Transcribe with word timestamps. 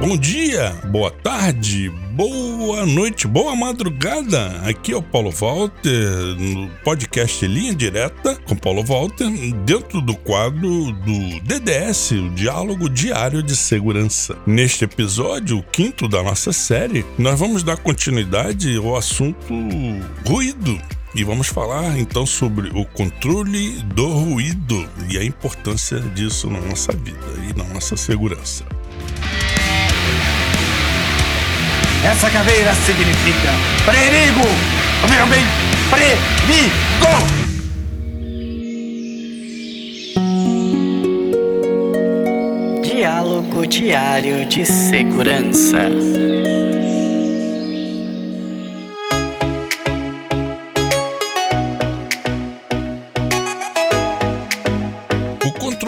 Bom 0.00 0.16
dia, 0.16 0.70
boa 0.86 1.10
tarde, 1.10 1.90
boa 2.12 2.86
noite, 2.86 3.26
boa 3.26 3.54
madrugada. 3.54 4.62
Aqui 4.64 4.92
é 4.92 4.96
o 4.96 5.02
Paulo 5.02 5.30
Walter, 5.30 6.34
no 6.38 6.68
podcast 6.82 7.46
Linha 7.46 7.74
Direta 7.74 8.36
com 8.46 8.56
Paulo 8.56 8.82
Walter, 8.82 9.28
dentro 9.66 10.00
do 10.00 10.16
quadro 10.16 10.92
do 10.92 11.40
DDS, 11.40 12.12
o 12.12 12.30
Diálogo 12.30 12.88
Diário 12.88 13.42
de 13.42 13.54
Segurança. 13.54 14.38
Neste 14.46 14.84
episódio, 14.84 15.58
o 15.58 15.62
quinto 15.62 16.08
da 16.08 16.22
nossa 16.22 16.54
série, 16.54 17.04
nós 17.18 17.38
vamos 17.38 17.62
dar 17.62 17.76
continuidade 17.76 18.78
ao 18.78 18.96
assunto 18.96 19.52
ruído. 20.26 20.80
E 21.14 21.24
vamos 21.24 21.48
falar 21.48 21.98
então 21.98 22.26
sobre 22.26 22.68
o 22.68 22.84
controle 22.84 23.82
do 23.94 24.08
ruído 24.08 24.88
e 25.10 25.16
a 25.16 25.24
importância 25.24 25.98
disso 26.00 26.48
na 26.50 26.60
nossa 26.60 26.92
vida 26.92 27.26
e 27.48 27.56
na 27.56 27.64
nossa 27.72 27.96
segurança. 27.96 28.64
Essa 32.04 32.30
caveira 32.30 32.74
significa 32.74 33.52
perigo! 33.84 34.46
Ouviram 35.02 35.28
bem? 35.28 35.44
Perigo! 35.90 37.48
Diálogo 42.82 43.66
Diário 43.66 44.46
de 44.46 44.64
Segurança. 44.64 45.88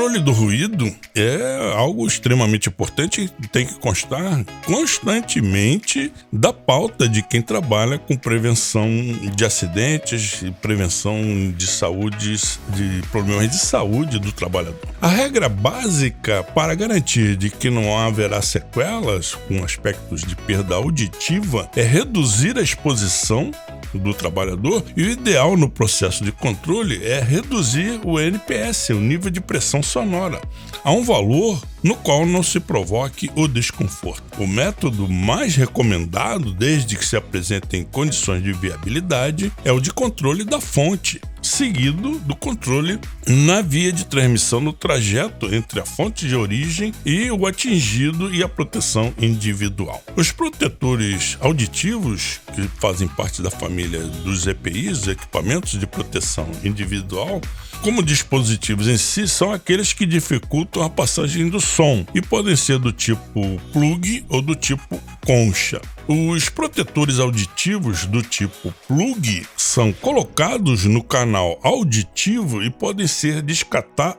Controle 0.00 0.18
do 0.18 0.32
ruído 0.32 0.90
é 1.14 1.74
algo 1.76 2.06
extremamente 2.06 2.70
importante 2.70 3.30
e 3.38 3.46
tem 3.48 3.66
que 3.66 3.74
constar 3.74 4.42
constantemente 4.64 6.10
da 6.32 6.54
pauta 6.54 7.06
de 7.06 7.22
quem 7.22 7.42
trabalha 7.42 7.98
com 7.98 8.16
prevenção 8.16 8.88
de 9.36 9.44
acidentes 9.44 10.40
e 10.40 10.50
prevenção 10.52 11.52
de 11.54 11.66
saúde, 11.66 12.34
de 12.70 13.02
problemas 13.10 13.50
de 13.50 13.58
saúde 13.58 14.18
do 14.18 14.32
trabalhador. 14.32 14.88
A 15.02 15.08
regra 15.08 15.50
básica 15.50 16.42
para 16.54 16.74
garantir 16.74 17.36
de 17.36 17.50
que 17.50 17.68
não 17.68 17.98
haverá 17.98 18.40
sequelas 18.40 19.34
com 19.34 19.62
aspectos 19.62 20.22
de 20.22 20.34
perda 20.34 20.76
auditiva 20.76 21.68
é 21.76 21.82
reduzir 21.82 22.56
a 22.56 22.62
exposição 22.62 23.50
do 23.94 24.14
trabalhador 24.14 24.84
e 24.96 25.02
o 25.02 25.10
ideal 25.10 25.56
no 25.56 25.68
processo 25.68 26.24
de 26.24 26.32
controle 26.32 27.04
é 27.04 27.20
reduzir 27.20 28.00
o 28.04 28.18
NPS, 28.18 28.90
o 28.90 29.00
nível 29.00 29.30
de 29.30 29.40
pressão 29.40 29.82
sonora, 29.82 30.40
a 30.84 30.92
um 30.92 31.02
valor 31.02 31.62
no 31.82 31.94
qual 31.94 32.26
não 32.26 32.42
se 32.42 32.60
provoque 32.60 33.30
o 33.34 33.48
desconforto. 33.48 34.42
O 34.42 34.46
método 34.46 35.08
mais 35.08 35.56
recomendado, 35.56 36.52
desde 36.52 36.96
que 36.96 37.04
se 37.04 37.16
apresentem 37.16 37.84
condições 37.84 38.42
de 38.42 38.52
viabilidade, 38.52 39.52
é 39.64 39.72
o 39.72 39.80
de 39.80 39.92
controle 39.92 40.44
da 40.44 40.60
fonte, 40.60 41.20
seguido 41.50 42.18
do 42.20 42.36
controle 42.36 42.98
na 43.26 43.60
via 43.60 43.92
de 43.92 44.06
transmissão 44.06 44.60
no 44.60 44.72
trajeto 44.72 45.52
entre 45.52 45.80
a 45.80 45.84
fonte 45.84 46.26
de 46.26 46.36
origem 46.36 46.92
e 47.04 47.30
o 47.30 47.46
atingido 47.46 48.32
e 48.32 48.42
a 48.42 48.48
proteção 48.48 49.12
individual. 49.20 50.02
Os 50.16 50.30
protetores 50.30 51.36
auditivos, 51.40 52.40
que 52.54 52.62
fazem 52.80 53.08
parte 53.08 53.42
da 53.42 53.50
família 53.50 54.00
dos 54.00 54.46
EPIs, 54.46 55.08
equipamentos 55.08 55.78
de 55.78 55.86
proteção 55.86 56.48
individual, 56.62 57.40
como 57.82 58.02
dispositivos 58.02 58.86
em 58.86 58.96
si, 58.96 59.26
são 59.26 59.52
aqueles 59.52 59.92
que 59.92 60.06
dificultam 60.06 60.82
a 60.82 60.90
passagem 60.90 61.48
do 61.48 61.60
som 61.60 62.06
e 62.14 62.20
podem 62.22 62.54
ser 62.54 62.78
do 62.78 62.92
tipo 62.92 63.60
plug 63.72 64.24
ou 64.28 64.40
do 64.40 64.54
tipo 64.54 65.00
concha. 65.24 65.80
Os 66.12 66.48
protetores 66.48 67.20
auditivos 67.20 68.04
do 68.04 68.20
tipo 68.20 68.74
plug 68.88 69.46
são 69.56 69.92
colocados 69.92 70.84
no 70.84 71.04
canal 71.04 71.60
auditivo 71.62 72.64
e 72.64 72.68
podem 72.68 73.06
ser 73.06 73.44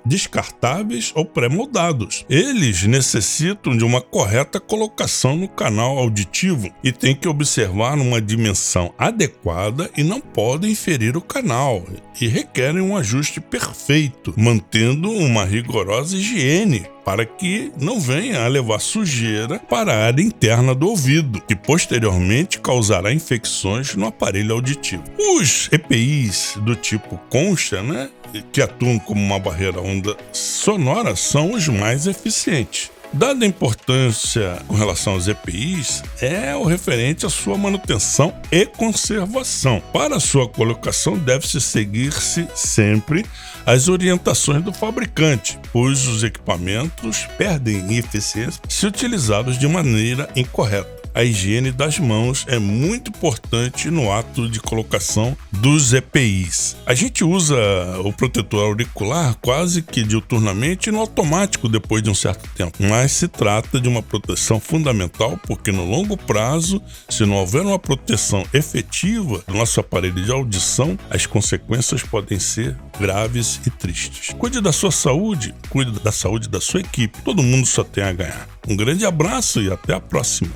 descartáveis 0.05 1.11
ou 1.13 1.25
pré-moldados. 1.25 2.25
Eles 2.29 2.83
necessitam 2.83 3.75
de 3.75 3.83
uma 3.83 3.99
correta 3.99 4.57
colocação 4.57 5.35
no 5.35 5.49
canal 5.49 5.97
auditivo 5.97 6.73
e 6.81 6.93
têm 6.93 7.13
que 7.13 7.27
observar 7.27 7.99
uma 7.99 8.21
dimensão 8.21 8.93
adequada 8.97 9.91
e 9.97 10.01
não 10.01 10.21
podem 10.21 10.73
ferir 10.73 11.17
o 11.17 11.21
canal 11.21 11.83
e 12.21 12.25
requerem 12.25 12.81
um 12.81 12.95
ajuste 12.95 13.41
perfeito, 13.41 14.33
mantendo 14.37 15.11
uma 15.11 15.43
rigorosa 15.43 16.15
higiene 16.15 16.85
para 17.03 17.25
que 17.25 17.71
não 17.79 17.99
venha 17.99 18.43
a 18.43 18.47
levar 18.47 18.79
sujeira 18.79 19.59
para 19.59 19.93
a 19.93 20.05
área 20.05 20.21
interna 20.21 20.73
do 20.75 20.87
ouvido, 20.87 21.41
que 21.41 21.55
posteriormente 21.55 22.59
causará 22.59 23.13
infecções 23.13 23.95
no 23.95 24.07
aparelho 24.07 24.53
auditivo. 24.53 25.03
Os 25.17 25.69
EPIs 25.71 26.53
do 26.57 26.75
tipo 26.75 27.19
concha, 27.29 27.81
né, 27.81 28.09
que 28.51 28.61
atuam 28.61 28.99
como 28.99 29.21
uma 29.21 29.39
barreira 29.39 29.81
onda 29.81 30.15
sonora, 30.31 31.15
são 31.15 31.53
os 31.53 31.67
mais 31.67 32.07
eficientes. 32.07 32.91
Dada 33.13 33.43
a 33.43 33.47
importância 33.47 34.61
com 34.67 34.73
relação 34.73 35.13
aos 35.13 35.27
EPIs, 35.27 36.01
é 36.21 36.55
o 36.55 36.63
referente 36.63 37.25
à 37.25 37.29
sua 37.29 37.57
manutenção 37.57 38.33
e 38.49 38.65
conservação. 38.65 39.81
Para 39.91 40.19
sua 40.19 40.47
colocação, 40.47 41.17
deve-se 41.17 41.59
seguir-se 41.59 42.47
sempre 42.55 43.25
as 43.65 43.89
orientações 43.89 44.63
do 44.63 44.71
fabricante, 44.71 45.59
pois 45.73 46.07
os 46.07 46.23
equipamentos 46.23 47.27
perdem 47.37 47.97
eficiência 47.97 48.61
se 48.69 48.87
utilizados 48.87 49.57
de 49.57 49.67
maneira 49.67 50.29
incorreta 50.33 51.00
a 51.13 51.23
higiene 51.23 51.71
das 51.71 51.99
mãos 51.99 52.45
é 52.47 52.57
muito 52.59 53.09
importante 53.09 53.89
no 53.89 54.11
ato 54.11 54.49
de 54.49 54.59
colocação 54.59 55.35
dos 55.51 55.93
EPIs. 55.93 56.77
A 56.85 56.93
gente 56.93 57.23
usa 57.23 57.55
o 58.03 58.11
protetor 58.13 58.65
auricular 58.65 59.35
quase 59.41 59.81
que 59.81 60.03
diuturnamente 60.03 60.91
no 60.91 60.99
automático 60.99 61.67
depois 61.67 62.01
de 62.01 62.09
um 62.09 62.15
certo 62.15 62.49
tempo, 62.55 62.77
mas 62.83 63.11
se 63.11 63.27
trata 63.27 63.79
de 63.79 63.87
uma 63.87 64.01
proteção 64.01 64.59
fundamental 64.59 65.39
porque 65.45 65.71
no 65.71 65.85
longo 65.85 66.15
prazo, 66.15 66.81
se 67.09 67.25
não 67.25 67.35
houver 67.35 67.61
uma 67.61 67.79
proteção 67.79 68.45
efetiva 68.53 69.43
do 69.47 69.53
nosso 69.53 69.79
aparelho 69.79 70.23
de 70.23 70.31
audição, 70.31 70.97
as 71.09 71.25
consequências 71.25 72.03
podem 72.03 72.39
ser 72.39 72.75
graves 72.99 73.59
e 73.65 73.69
tristes. 73.69 74.33
Cuide 74.37 74.61
da 74.61 74.71
sua 74.71 74.91
saúde, 74.91 75.53
cuide 75.69 75.99
da 75.99 76.11
saúde 76.11 76.47
da 76.47 76.61
sua 76.61 76.81
equipe. 76.81 77.21
Todo 77.23 77.43
mundo 77.43 77.65
só 77.65 77.83
tem 77.83 78.03
a 78.03 78.13
ganhar. 78.13 78.47
Um 78.67 78.75
grande 78.75 79.05
abraço 79.05 79.61
e 79.61 79.71
até 79.71 79.93
a 79.93 79.99
próxima. 79.99 80.51